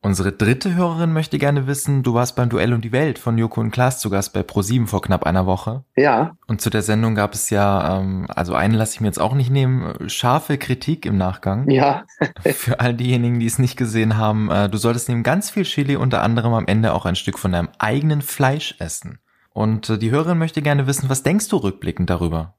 [0.03, 3.61] Unsere dritte Hörerin möchte gerne wissen, du warst beim Duell um die Welt von Joko
[3.61, 5.83] und Klaas zu Gast bei ProSieben vor knapp einer Woche.
[5.95, 6.37] Ja.
[6.47, 9.35] Und zu der Sendung gab es ja, ähm, also eine lasse ich mir jetzt auch
[9.35, 11.69] nicht nehmen, scharfe Kritik im Nachgang.
[11.69, 12.05] Ja.
[12.41, 15.95] Für all diejenigen, die es nicht gesehen haben, äh, du solltest neben ganz viel Chili
[15.97, 19.19] unter anderem am Ende auch ein Stück von deinem eigenen Fleisch essen.
[19.53, 22.55] Und äh, die Hörerin möchte gerne wissen, was denkst du rückblickend darüber?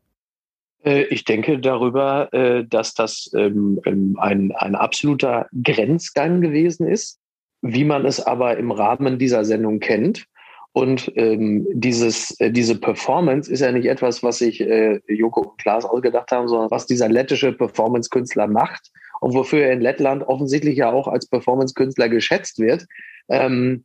[0.84, 7.18] Äh, ich denke darüber, äh, dass das ähm, ähm, ein, ein absoluter Grenzgang gewesen ist
[7.62, 10.26] wie man es aber im Rahmen dieser Sendung kennt.
[10.72, 15.58] Und ähm, dieses, äh, diese Performance ist ja nicht etwas, was sich äh, Joko und
[15.58, 20.76] Klaas ausgedacht haben, sondern was dieser lettische Performance-Künstler macht und wofür er in Lettland offensichtlich
[20.76, 22.86] ja auch als Performance-Künstler geschätzt wird.
[23.28, 23.84] Ähm,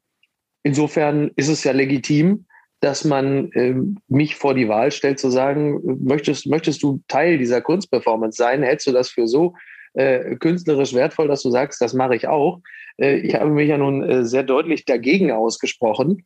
[0.63, 2.45] insofern ist es ja legitim,
[2.79, 7.59] dass man ähm, mich vor die Wahl stellt, zu sagen, möchtest, möchtest du Teil dieser
[7.59, 8.63] Kunstperformance sein?
[8.63, 9.55] Hältst du das für so
[9.97, 12.61] äh, künstlerisch wertvoll, dass du sagst, das mache ich auch.
[12.97, 16.23] Äh, ich habe mich ja nun äh, sehr deutlich dagegen ausgesprochen.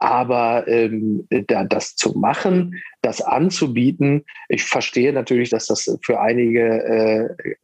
[0.00, 7.34] Aber ähm, da, das zu machen, das anzubieten, ich verstehe natürlich, dass das für einige
[7.42, 7.54] äh,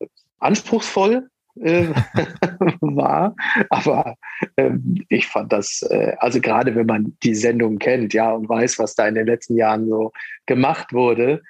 [0.41, 1.29] anspruchsvoll
[1.61, 1.87] äh,
[2.81, 3.37] war.
[3.71, 4.17] Aber
[4.57, 8.81] ähm, ich fand das, äh, also gerade wenn man die Sendung kennt, ja, und weiß,
[8.81, 10.11] was da in den letzten Jahren so
[10.47, 11.41] gemacht wurde,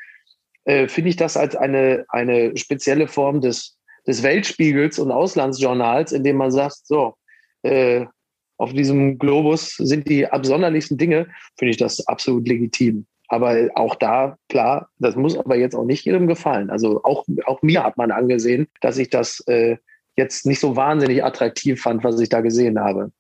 [0.65, 6.25] äh, finde ich das als eine, eine spezielle Form des des Weltspiegels und Auslandsjournals, in
[6.25, 7.15] dem man sagt, so,
[7.63, 8.07] äh,
[8.57, 11.27] auf diesem Globus sind die absonderlichsten Dinge,
[11.59, 13.07] finde ich das absolut legitim.
[13.29, 16.71] Aber auch da, klar, das muss aber jetzt auch nicht jedem gefallen.
[16.71, 19.77] Also auch, auch mir hat man angesehen, dass ich das äh,
[20.17, 23.11] jetzt nicht so wahnsinnig attraktiv fand, was ich da gesehen habe.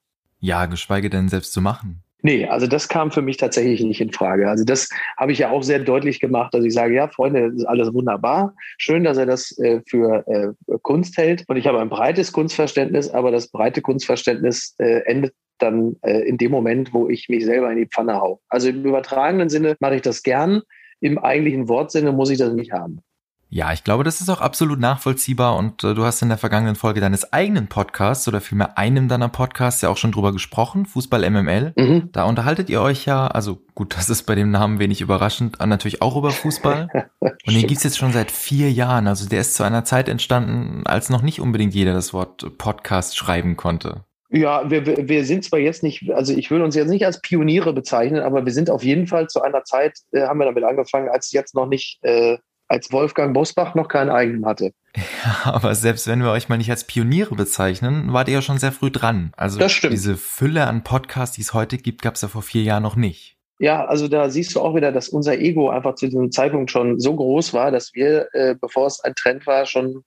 [0.40, 2.02] Ja, geschweige denn selbst zu machen.
[2.26, 4.48] Nee, also das kam für mich tatsächlich nicht in Frage.
[4.48, 7.58] Also das habe ich ja auch sehr deutlich gemacht, dass ich sage, ja, Freunde, das
[7.58, 8.54] ist alles wunderbar.
[8.78, 11.44] Schön, dass er das äh, für äh, Kunst hält.
[11.48, 16.38] Und ich habe ein breites Kunstverständnis, aber das breite Kunstverständnis äh, endet dann äh, in
[16.38, 18.40] dem Moment, wo ich mich selber in die Pfanne hau.
[18.48, 20.62] Also im übertragenen Sinne mache ich das gern.
[21.00, 23.00] Im eigentlichen Wortsinne muss ich das nicht haben.
[23.48, 26.74] Ja, ich glaube, das ist auch absolut nachvollziehbar und äh, du hast in der vergangenen
[26.74, 31.28] Folge deines eigenen Podcasts oder vielmehr einem deiner Podcasts ja auch schon drüber gesprochen, Fußball
[31.30, 31.72] MML.
[31.76, 32.08] Mhm.
[32.12, 36.02] Da unterhaltet ihr euch ja, also gut, das ist bei dem Namen wenig überraschend, natürlich
[36.02, 36.88] auch über Fußball.
[37.20, 39.06] und den gibt's jetzt schon seit vier Jahren.
[39.06, 43.16] Also der ist zu einer Zeit entstanden, als noch nicht unbedingt jeder das Wort Podcast
[43.16, 44.04] schreiben konnte.
[44.30, 47.72] Ja, wir, wir sind zwar jetzt nicht, also ich würde uns jetzt nicht als Pioniere
[47.72, 51.08] bezeichnen, aber wir sind auf jeden Fall zu einer Zeit, äh, haben wir damit angefangen,
[51.08, 54.72] als jetzt noch nicht äh, als Wolfgang Bosbach noch keinen eigenen hatte.
[55.24, 58.58] Ja, aber selbst wenn wir euch mal nicht als Pioniere bezeichnen, wart ihr ja schon
[58.58, 59.32] sehr früh dran.
[59.36, 62.84] Also diese Fülle an Podcasts, die es heute gibt, gab es ja vor vier Jahren
[62.84, 63.36] noch nicht.
[63.58, 67.00] Ja, also da siehst du auch wieder, dass unser Ego einfach zu diesem Zeitpunkt schon
[67.00, 70.04] so groß war, dass wir, äh, bevor es ein Trend war, schon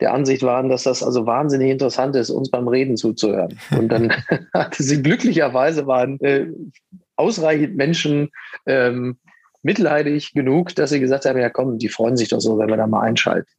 [0.00, 3.58] der Ansicht waren, dass das also wahnsinnig interessant ist, uns beim Reden zuzuhören.
[3.76, 4.12] Und dann
[4.54, 6.46] hatte sie glücklicherweise waren äh,
[7.16, 8.30] ausreichend Menschen
[8.66, 9.18] ähm,
[9.64, 12.76] mitleidig genug, dass sie gesagt haben, ja komm, die freuen sich doch so, wenn wir
[12.76, 13.50] da mal einschalten.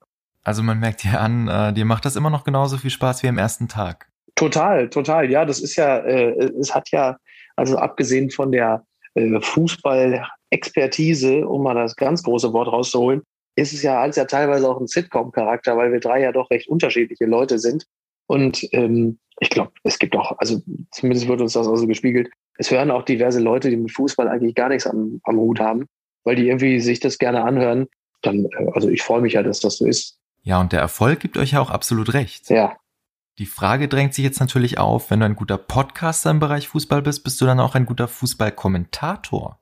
[0.43, 3.27] Also man merkt dir an, äh, dir macht das immer noch genauso viel Spaß wie
[3.27, 4.07] am ersten Tag.
[4.35, 5.31] Total, total.
[5.31, 7.17] Ja, das ist ja, äh, es hat ja,
[7.55, 8.83] also abgesehen von der
[9.15, 13.23] äh, Fußball-Expertise, um mal das ganz große Wort rauszuholen,
[13.55, 16.67] ist es ja als ja teilweise auch ein Sitcom-Charakter, weil wir drei ja doch recht
[16.67, 17.87] unterschiedliche Leute sind.
[18.27, 22.29] Und ähm, ich glaube, es gibt auch, also zumindest wird uns das auch so gespiegelt,
[22.57, 25.85] es hören auch diverse Leute, die mit Fußball eigentlich gar nichts am, am Hut haben,
[26.23, 27.87] weil die irgendwie sich das gerne anhören.
[28.21, 30.17] Dann, äh, also ich freue mich ja, dass das so ist.
[30.43, 32.49] Ja, und der Erfolg gibt euch ja auch absolut recht.
[32.49, 32.77] Ja.
[33.37, 37.01] Die Frage drängt sich jetzt natürlich auf, wenn du ein guter Podcaster im Bereich Fußball
[37.01, 39.59] bist, bist du dann auch ein guter Fußballkommentator?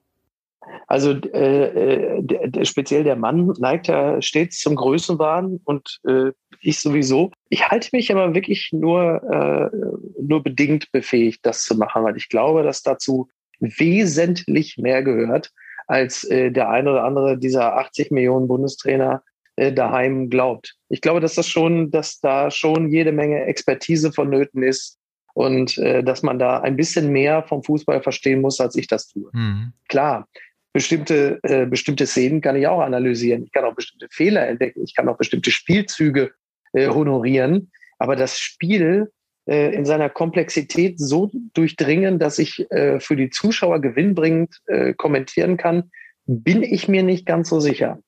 [0.94, 6.30] Also äh, äh, speziell der Mann neigt ja stets zum Größenwahn und äh,
[6.60, 7.32] ich sowieso.
[7.48, 9.76] Ich halte mich aber wirklich nur, äh,
[10.22, 13.28] nur bedingt befähigt, das zu machen, weil ich glaube, dass dazu
[13.58, 15.50] wesentlich mehr gehört,
[15.88, 19.24] als äh, der ein oder andere dieser 80 Millionen Bundestrainer
[19.56, 20.76] äh, daheim glaubt.
[20.88, 25.00] Ich glaube, dass das schon, dass da schon jede Menge Expertise vonnöten ist
[25.32, 29.08] und äh, dass man da ein bisschen mehr vom Fußball verstehen muss, als ich das
[29.08, 29.30] tue.
[29.32, 29.72] Mhm.
[29.88, 30.28] Klar,
[30.74, 33.44] bestimmte, äh, bestimmte Szenen kann ich auch analysieren.
[33.44, 34.82] Ich kann auch bestimmte Fehler entdecken.
[34.84, 36.32] Ich kann auch bestimmte Spielzüge
[36.72, 37.70] äh, honorieren.
[37.98, 39.12] Aber das Spiel
[39.46, 45.56] äh, in seiner Komplexität so durchdringen, dass ich äh, für die Zuschauer gewinnbringend äh, kommentieren
[45.56, 45.90] kann,
[46.26, 48.00] bin ich mir nicht ganz so sicher.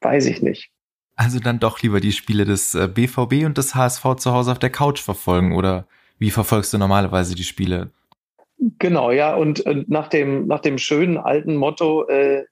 [0.00, 0.70] Weiß ich nicht.
[1.16, 4.58] Also dann doch lieber die Spiele des BVB äh, und des HSV zu Hause auf
[4.60, 7.90] der Couch verfolgen oder wie verfolgst du normalerweise die Spiele?
[8.78, 12.44] Genau, ja, und, und nach, dem, nach dem schönen alten Motto, äh,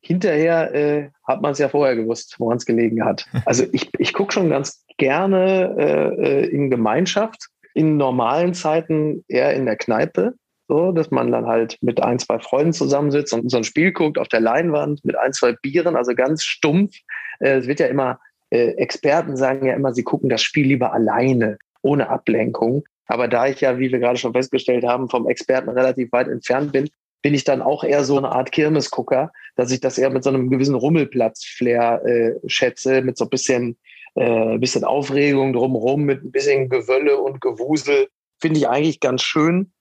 [0.00, 3.26] hinterher äh, hat man es ja vorher gewusst, woran es gelegen hat.
[3.44, 9.54] Also ich, ich gucke schon ganz gerne äh, äh, in Gemeinschaft, in normalen Zeiten eher
[9.54, 10.34] in der Kneipe,
[10.68, 14.18] so dass man dann halt mit ein, zwei Freunden zusammensitzt und so ein Spiel guckt
[14.18, 16.96] auf der Leinwand mit ein, zwei Bieren, also ganz stumpf.
[17.40, 20.92] Äh, es wird ja immer, äh, Experten sagen ja immer, sie gucken das Spiel lieber
[20.92, 22.84] alleine, ohne Ablenkung.
[23.06, 26.72] Aber da ich ja, wie wir gerade schon festgestellt haben, vom Experten relativ weit entfernt
[26.72, 26.88] bin,
[27.22, 30.30] bin ich dann auch eher so eine Art Kirmesgucker, dass ich das eher mit so
[30.30, 33.78] einem gewissen Rummelplatz-Flair äh, schätze, mit so ein bisschen,
[34.14, 38.08] äh, bisschen Aufregung drumherum, mit ein bisschen Gewölle und Gewusel.
[38.40, 39.72] Finde ich eigentlich ganz schön.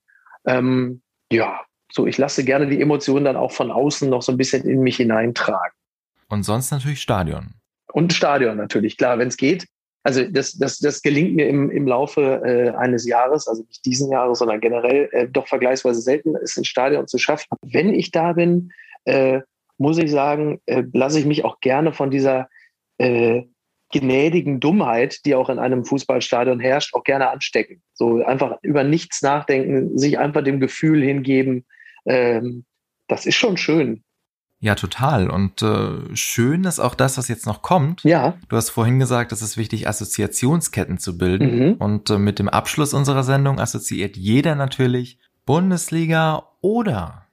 [0.48, 1.62] Ähm, ja,
[1.92, 4.82] so ich lasse gerne die Emotionen dann auch von außen noch so ein bisschen in
[4.82, 5.76] mich hineintragen.
[6.30, 7.54] Und sonst natürlich Stadion.
[7.92, 9.68] Und Stadion natürlich, klar, wenn es geht
[10.06, 14.12] also das, das, das gelingt mir im, im Laufe äh, eines Jahres, also nicht diesen
[14.12, 17.48] Jahres, sondern generell äh, doch vergleichsweise selten, ist ein Stadion zu schaffen.
[17.64, 18.72] Wenn ich da bin,
[19.06, 19.42] äh,
[19.80, 22.50] muss ich sagen, äh, lasse ich mich auch gerne von dieser
[23.00, 23.46] äh,
[23.92, 27.82] gnädigen Dummheit, die auch in einem Fußballstadion herrscht, auch gerne anstecken.
[27.96, 31.66] So einfach über nichts nachdenken, sich einfach dem Gefühl hingeben.
[32.06, 32.66] Ähm,
[33.08, 34.04] das ist schon schön.
[34.66, 35.30] Ja, total.
[35.30, 38.04] Und äh, schön ist auch das, was jetzt noch kommt.
[38.04, 38.34] Ja.
[38.50, 41.60] Du hast vorhin gesagt, es ist wichtig, Assoziationsketten zu bilden.
[41.60, 41.74] Mhm.
[41.74, 47.28] Und äh, mit dem Abschluss unserer Sendung assoziiert jeder natürlich Bundesliga oder.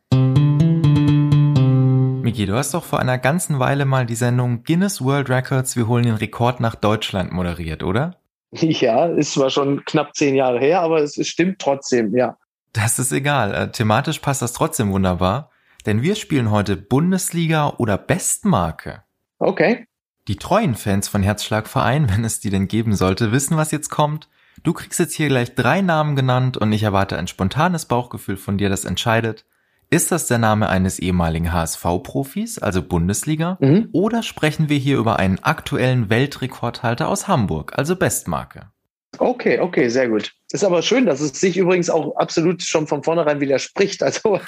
[2.22, 5.88] Miki, du hast doch vor einer ganzen Weile mal die Sendung Guinness World Records, wir
[5.88, 8.16] holen den Rekord nach Deutschland moderiert, oder?
[8.50, 12.36] Ja, ist zwar schon knapp zehn Jahre her, aber es, stimmt trotzdem, ja.
[12.74, 13.54] Das ist egal.
[13.54, 15.48] Äh, thematisch passt das trotzdem wunderbar,
[15.86, 19.02] denn wir spielen heute Bundesliga oder Bestmarke.
[19.38, 19.86] Okay.
[20.28, 24.28] Die treuen Fans von Herzschlagverein, wenn es die denn geben sollte, wissen, was jetzt kommt.
[24.62, 28.58] Du kriegst jetzt hier gleich drei Namen genannt und ich erwarte ein spontanes Bauchgefühl von
[28.58, 29.44] dir, das entscheidet.
[29.92, 33.58] Ist das der Name eines ehemaligen HSV-Profis, also Bundesliga?
[33.60, 33.90] Mhm.
[33.92, 38.71] Oder sprechen wir hier über einen aktuellen Weltrekordhalter aus Hamburg, also Bestmarke?
[39.18, 40.32] Okay, okay, sehr gut.
[40.52, 44.02] Ist aber schön, dass es sich übrigens auch absolut schon von vornherein widerspricht.
[44.12, 44.40] Also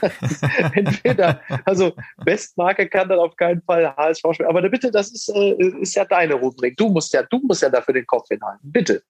[0.74, 1.92] entweder, also
[2.24, 4.48] Bestmarke kann dann auf keinen Fall HSV spielen.
[4.48, 6.76] Aber bitte, das ist, äh, ist ja deine Rubrik.
[6.76, 8.72] Du musst ja, du musst ja dafür den Kopf hinhalten.
[8.72, 9.02] Bitte.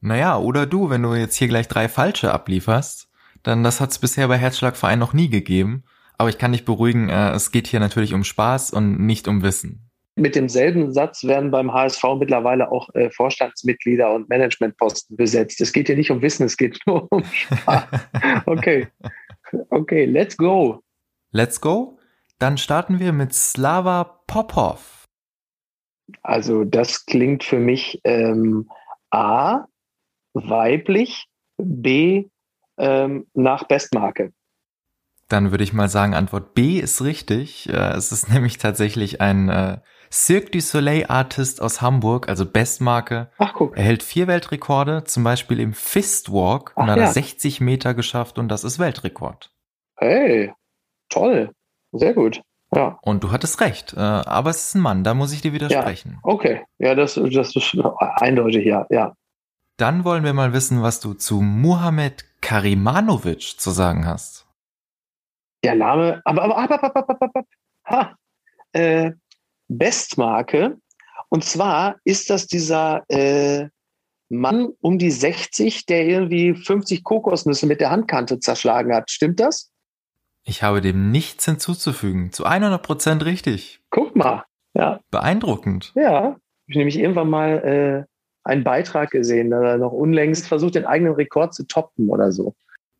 [0.00, 3.08] Naja, oder du, wenn du jetzt hier gleich drei falsche ablieferst,
[3.42, 5.84] dann das hat es bisher bei Herzschlagverein noch nie gegeben.
[6.18, 9.42] Aber ich kann dich beruhigen, äh, es geht hier natürlich um Spaß und nicht um
[9.42, 9.90] Wissen.
[10.14, 15.60] Mit demselben Satz werden beim HSV mittlerweile auch äh, Vorstandsmitglieder und Managementposten besetzt.
[15.60, 17.86] Es geht hier nicht um Wissen, es geht nur um Spaß.
[18.46, 18.88] Okay.
[19.70, 20.82] Okay, let's go.
[21.30, 21.98] Let's go?
[22.38, 25.04] Dann starten wir mit Slava Popov.
[26.22, 28.68] Also das klingt für mich ähm,
[29.10, 29.66] A,
[30.34, 32.28] weiblich, B,
[32.78, 34.32] ähm, nach Bestmarke.
[35.28, 37.68] Dann würde ich mal sagen, Antwort B ist richtig.
[37.68, 39.78] Äh, es ist nämlich tatsächlich ein äh,
[40.12, 43.30] Cirque du Soleil Artist aus Hamburg, also Bestmarke.
[43.38, 43.76] Ach, guck.
[43.76, 47.06] Er hält vier Weltrekorde, zum Beispiel im Fistwalk Ach, und hat ja.
[47.06, 49.50] 60 Meter geschafft und das ist Weltrekord.
[49.96, 50.52] Hey,
[51.08, 51.50] toll.
[51.92, 52.42] Sehr gut.
[52.74, 52.98] Ja.
[53.02, 56.12] Und du hattest recht, äh, aber es ist ein Mann, da muss ich dir widersprechen.
[56.12, 59.14] Ja, okay, ja, das, das ist eindeutig, ja, ja.
[59.76, 64.46] Dann wollen wir mal wissen, was du zu Muhammad Karimanovic zu sagen hast.
[65.64, 67.44] Der Name, aber, aber, aber, aber, aber, aber,
[67.84, 68.16] ha,
[68.72, 69.12] äh,
[69.78, 70.76] Bestmarke.
[71.28, 73.68] Und zwar ist das dieser äh,
[74.28, 79.10] Mann um die 60, der irgendwie 50 Kokosnüsse mit der Handkante zerschlagen hat.
[79.10, 79.70] Stimmt das?
[80.44, 82.32] Ich habe dem nichts hinzuzufügen.
[82.32, 83.80] Zu 100 Prozent richtig.
[83.90, 84.44] Guck mal.
[84.74, 85.00] Ja.
[85.10, 85.92] Beeindruckend.
[85.94, 86.36] Ja.
[86.66, 88.12] Ich nämlich irgendwann mal äh,
[88.44, 92.54] einen Beitrag gesehen, da er noch unlängst versucht, den eigenen Rekord zu toppen oder so.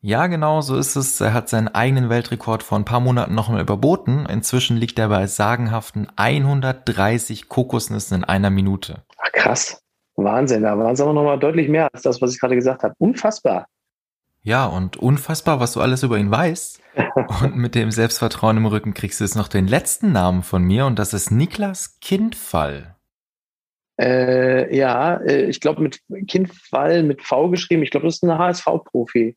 [0.05, 1.21] Ja, genau, so ist es.
[1.21, 4.27] Er hat seinen eigenen Weltrekord vor ein paar Monaten nochmal überboten.
[4.27, 9.05] Inzwischen liegt er bei sagenhaften 130 Kokosnüssen in einer Minute.
[9.19, 9.81] Ach, krass.
[10.17, 12.95] Wahnsinn, da waren es aber nochmal deutlich mehr als das, was ich gerade gesagt habe.
[12.99, 13.67] Unfassbar.
[14.43, 16.81] Ja, und unfassbar, was du alles über ihn weißt.
[17.43, 20.85] und mit dem Selbstvertrauen im Rücken kriegst du jetzt noch den letzten Namen von mir
[20.87, 22.97] und das ist Niklas Kindfall.
[24.01, 27.85] Äh, ja, äh, ich glaube mit Kindfall mit V geschrieben.
[27.85, 29.37] Ich glaube, das ist ein HSV-Profi.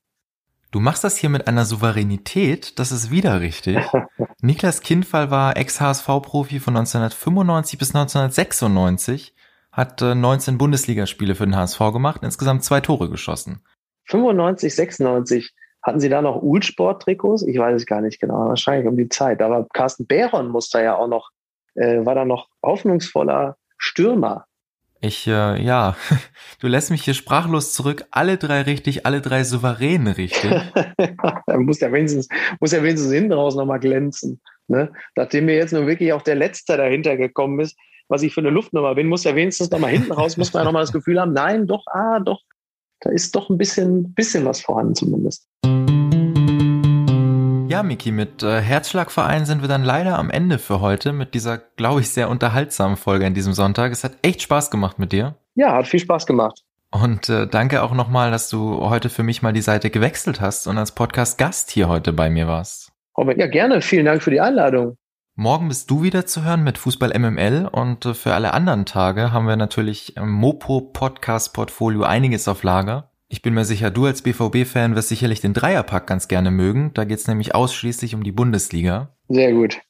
[0.72, 3.78] Du machst das hier mit einer Souveränität, das ist wieder richtig.
[4.42, 9.34] Niklas Kindfall war Ex-HSV-Profi von 1995 bis 1996,
[9.72, 13.62] hat 19 äh, Bundesligaspiele für den HSV gemacht, insgesamt zwei Tore geschossen.
[14.06, 15.54] 95, 96.
[15.82, 17.44] Hatten Sie da noch Ulsport-Trikots?
[17.44, 18.48] Ich weiß es gar nicht genau.
[18.50, 19.42] Wahrscheinlich um die Zeit.
[19.42, 21.30] Aber Carsten Behron muss da ja auch noch,
[21.76, 24.46] äh, war da noch hoffnungsvoller Stürmer.
[25.06, 25.96] Ich, äh, ja,
[26.60, 28.06] du lässt mich hier sprachlos zurück.
[28.12, 30.52] Alle drei richtig, alle drei souveräne richtig.
[31.58, 32.28] muss ja wenigstens,
[32.60, 34.42] muss ja wenigstens hinten raus nochmal glänzen.
[34.68, 34.92] Ne?
[35.16, 38.50] Nachdem mir jetzt nur wirklich auch der Letzte dahinter gekommen ist, was ich für eine
[38.50, 41.34] Luftnummer bin, muss ja wenigstens nochmal hinten raus, muss man ja nochmal das Gefühl haben,
[41.34, 42.42] nein, doch, ah, doch,
[43.00, 45.48] da ist doch ein bisschen, bisschen was vorhanden zumindest.
[47.76, 51.58] Ja, Miki, mit äh, Herzschlagverein sind wir dann leider am Ende für heute mit dieser,
[51.58, 53.92] glaube ich, sehr unterhaltsamen Folge an diesem Sonntag.
[53.92, 55.36] Es hat echt Spaß gemacht mit dir.
[55.56, 56.64] Ja, hat viel Spaß gemacht.
[56.90, 60.68] Und äh, danke auch nochmal, dass du heute für mich mal die Seite gewechselt hast
[60.68, 62.94] und als Podcast-Gast hier heute bei mir warst.
[63.18, 63.82] Robert, ja, gerne.
[63.82, 64.96] Vielen Dank für die Einladung.
[65.36, 69.34] Morgen bist du wieder zu hören mit Fußball MML und äh, für alle anderen Tage
[69.34, 73.12] haben wir natürlich im Mopo Podcast Portfolio einiges auf Lager.
[73.36, 76.92] Ich bin mir sicher, du als BVB-Fan wirst sicherlich den Dreierpack ganz gerne mögen.
[76.94, 79.18] Da geht's nämlich ausschließlich um die Bundesliga.
[79.28, 79.82] Sehr gut.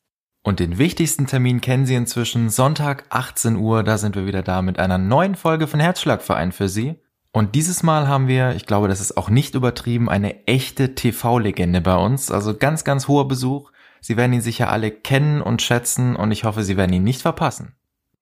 [0.42, 2.50] Und den wichtigsten Termin kennen Sie inzwischen.
[2.50, 6.68] Sonntag 18 Uhr, da sind wir wieder da mit einer neuen Folge von Herzschlagverein für
[6.68, 6.96] Sie.
[7.34, 11.82] Und dieses Mal haben wir, ich glaube, das ist auch nicht übertrieben, eine echte TV-Legende
[11.82, 12.32] bei uns.
[12.32, 13.72] Also ganz, ganz hoher Besuch.
[14.02, 17.22] Sie werden ihn sicher alle kennen und schätzen und ich hoffe, Sie werden ihn nicht
[17.22, 17.76] verpassen.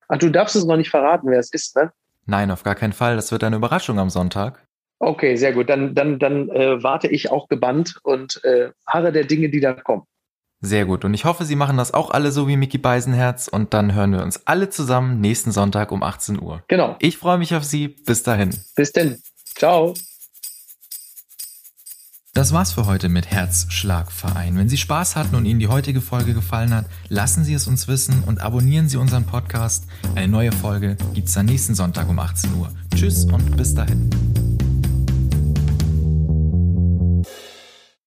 [0.09, 1.93] Ach, du darfst es noch nicht verraten, wer es ist, ne?
[2.25, 3.15] Nein, auf gar keinen Fall.
[3.15, 4.67] Das wird eine Überraschung am Sonntag.
[4.99, 5.69] Okay, sehr gut.
[5.69, 9.73] Dann, dann, dann äh, warte ich auch gebannt und äh, harre der Dinge, die da
[9.73, 10.03] kommen.
[10.61, 11.03] Sehr gut.
[11.03, 13.49] Und ich hoffe, Sie machen das auch alle so wie Mickey Beisenherz.
[13.49, 16.63] Und dann hören wir uns alle zusammen nächsten Sonntag um 18 Uhr.
[16.69, 16.95] Genau.
[16.99, 17.89] Ich freue mich auf Sie.
[17.89, 18.57] Bis dahin.
[18.75, 19.21] Bis denn.
[19.55, 19.93] Ciao.
[22.35, 24.57] Das war's für heute mit Herzschlagverein.
[24.57, 27.87] Wenn Sie Spaß hatten und Ihnen die heutige Folge gefallen hat, lassen Sie es uns
[27.87, 29.85] wissen und abonnieren Sie unseren Podcast.
[30.15, 32.71] Eine neue Folge gibt's dann nächsten Sonntag um 18 Uhr.
[32.95, 34.09] Tschüss und bis dahin.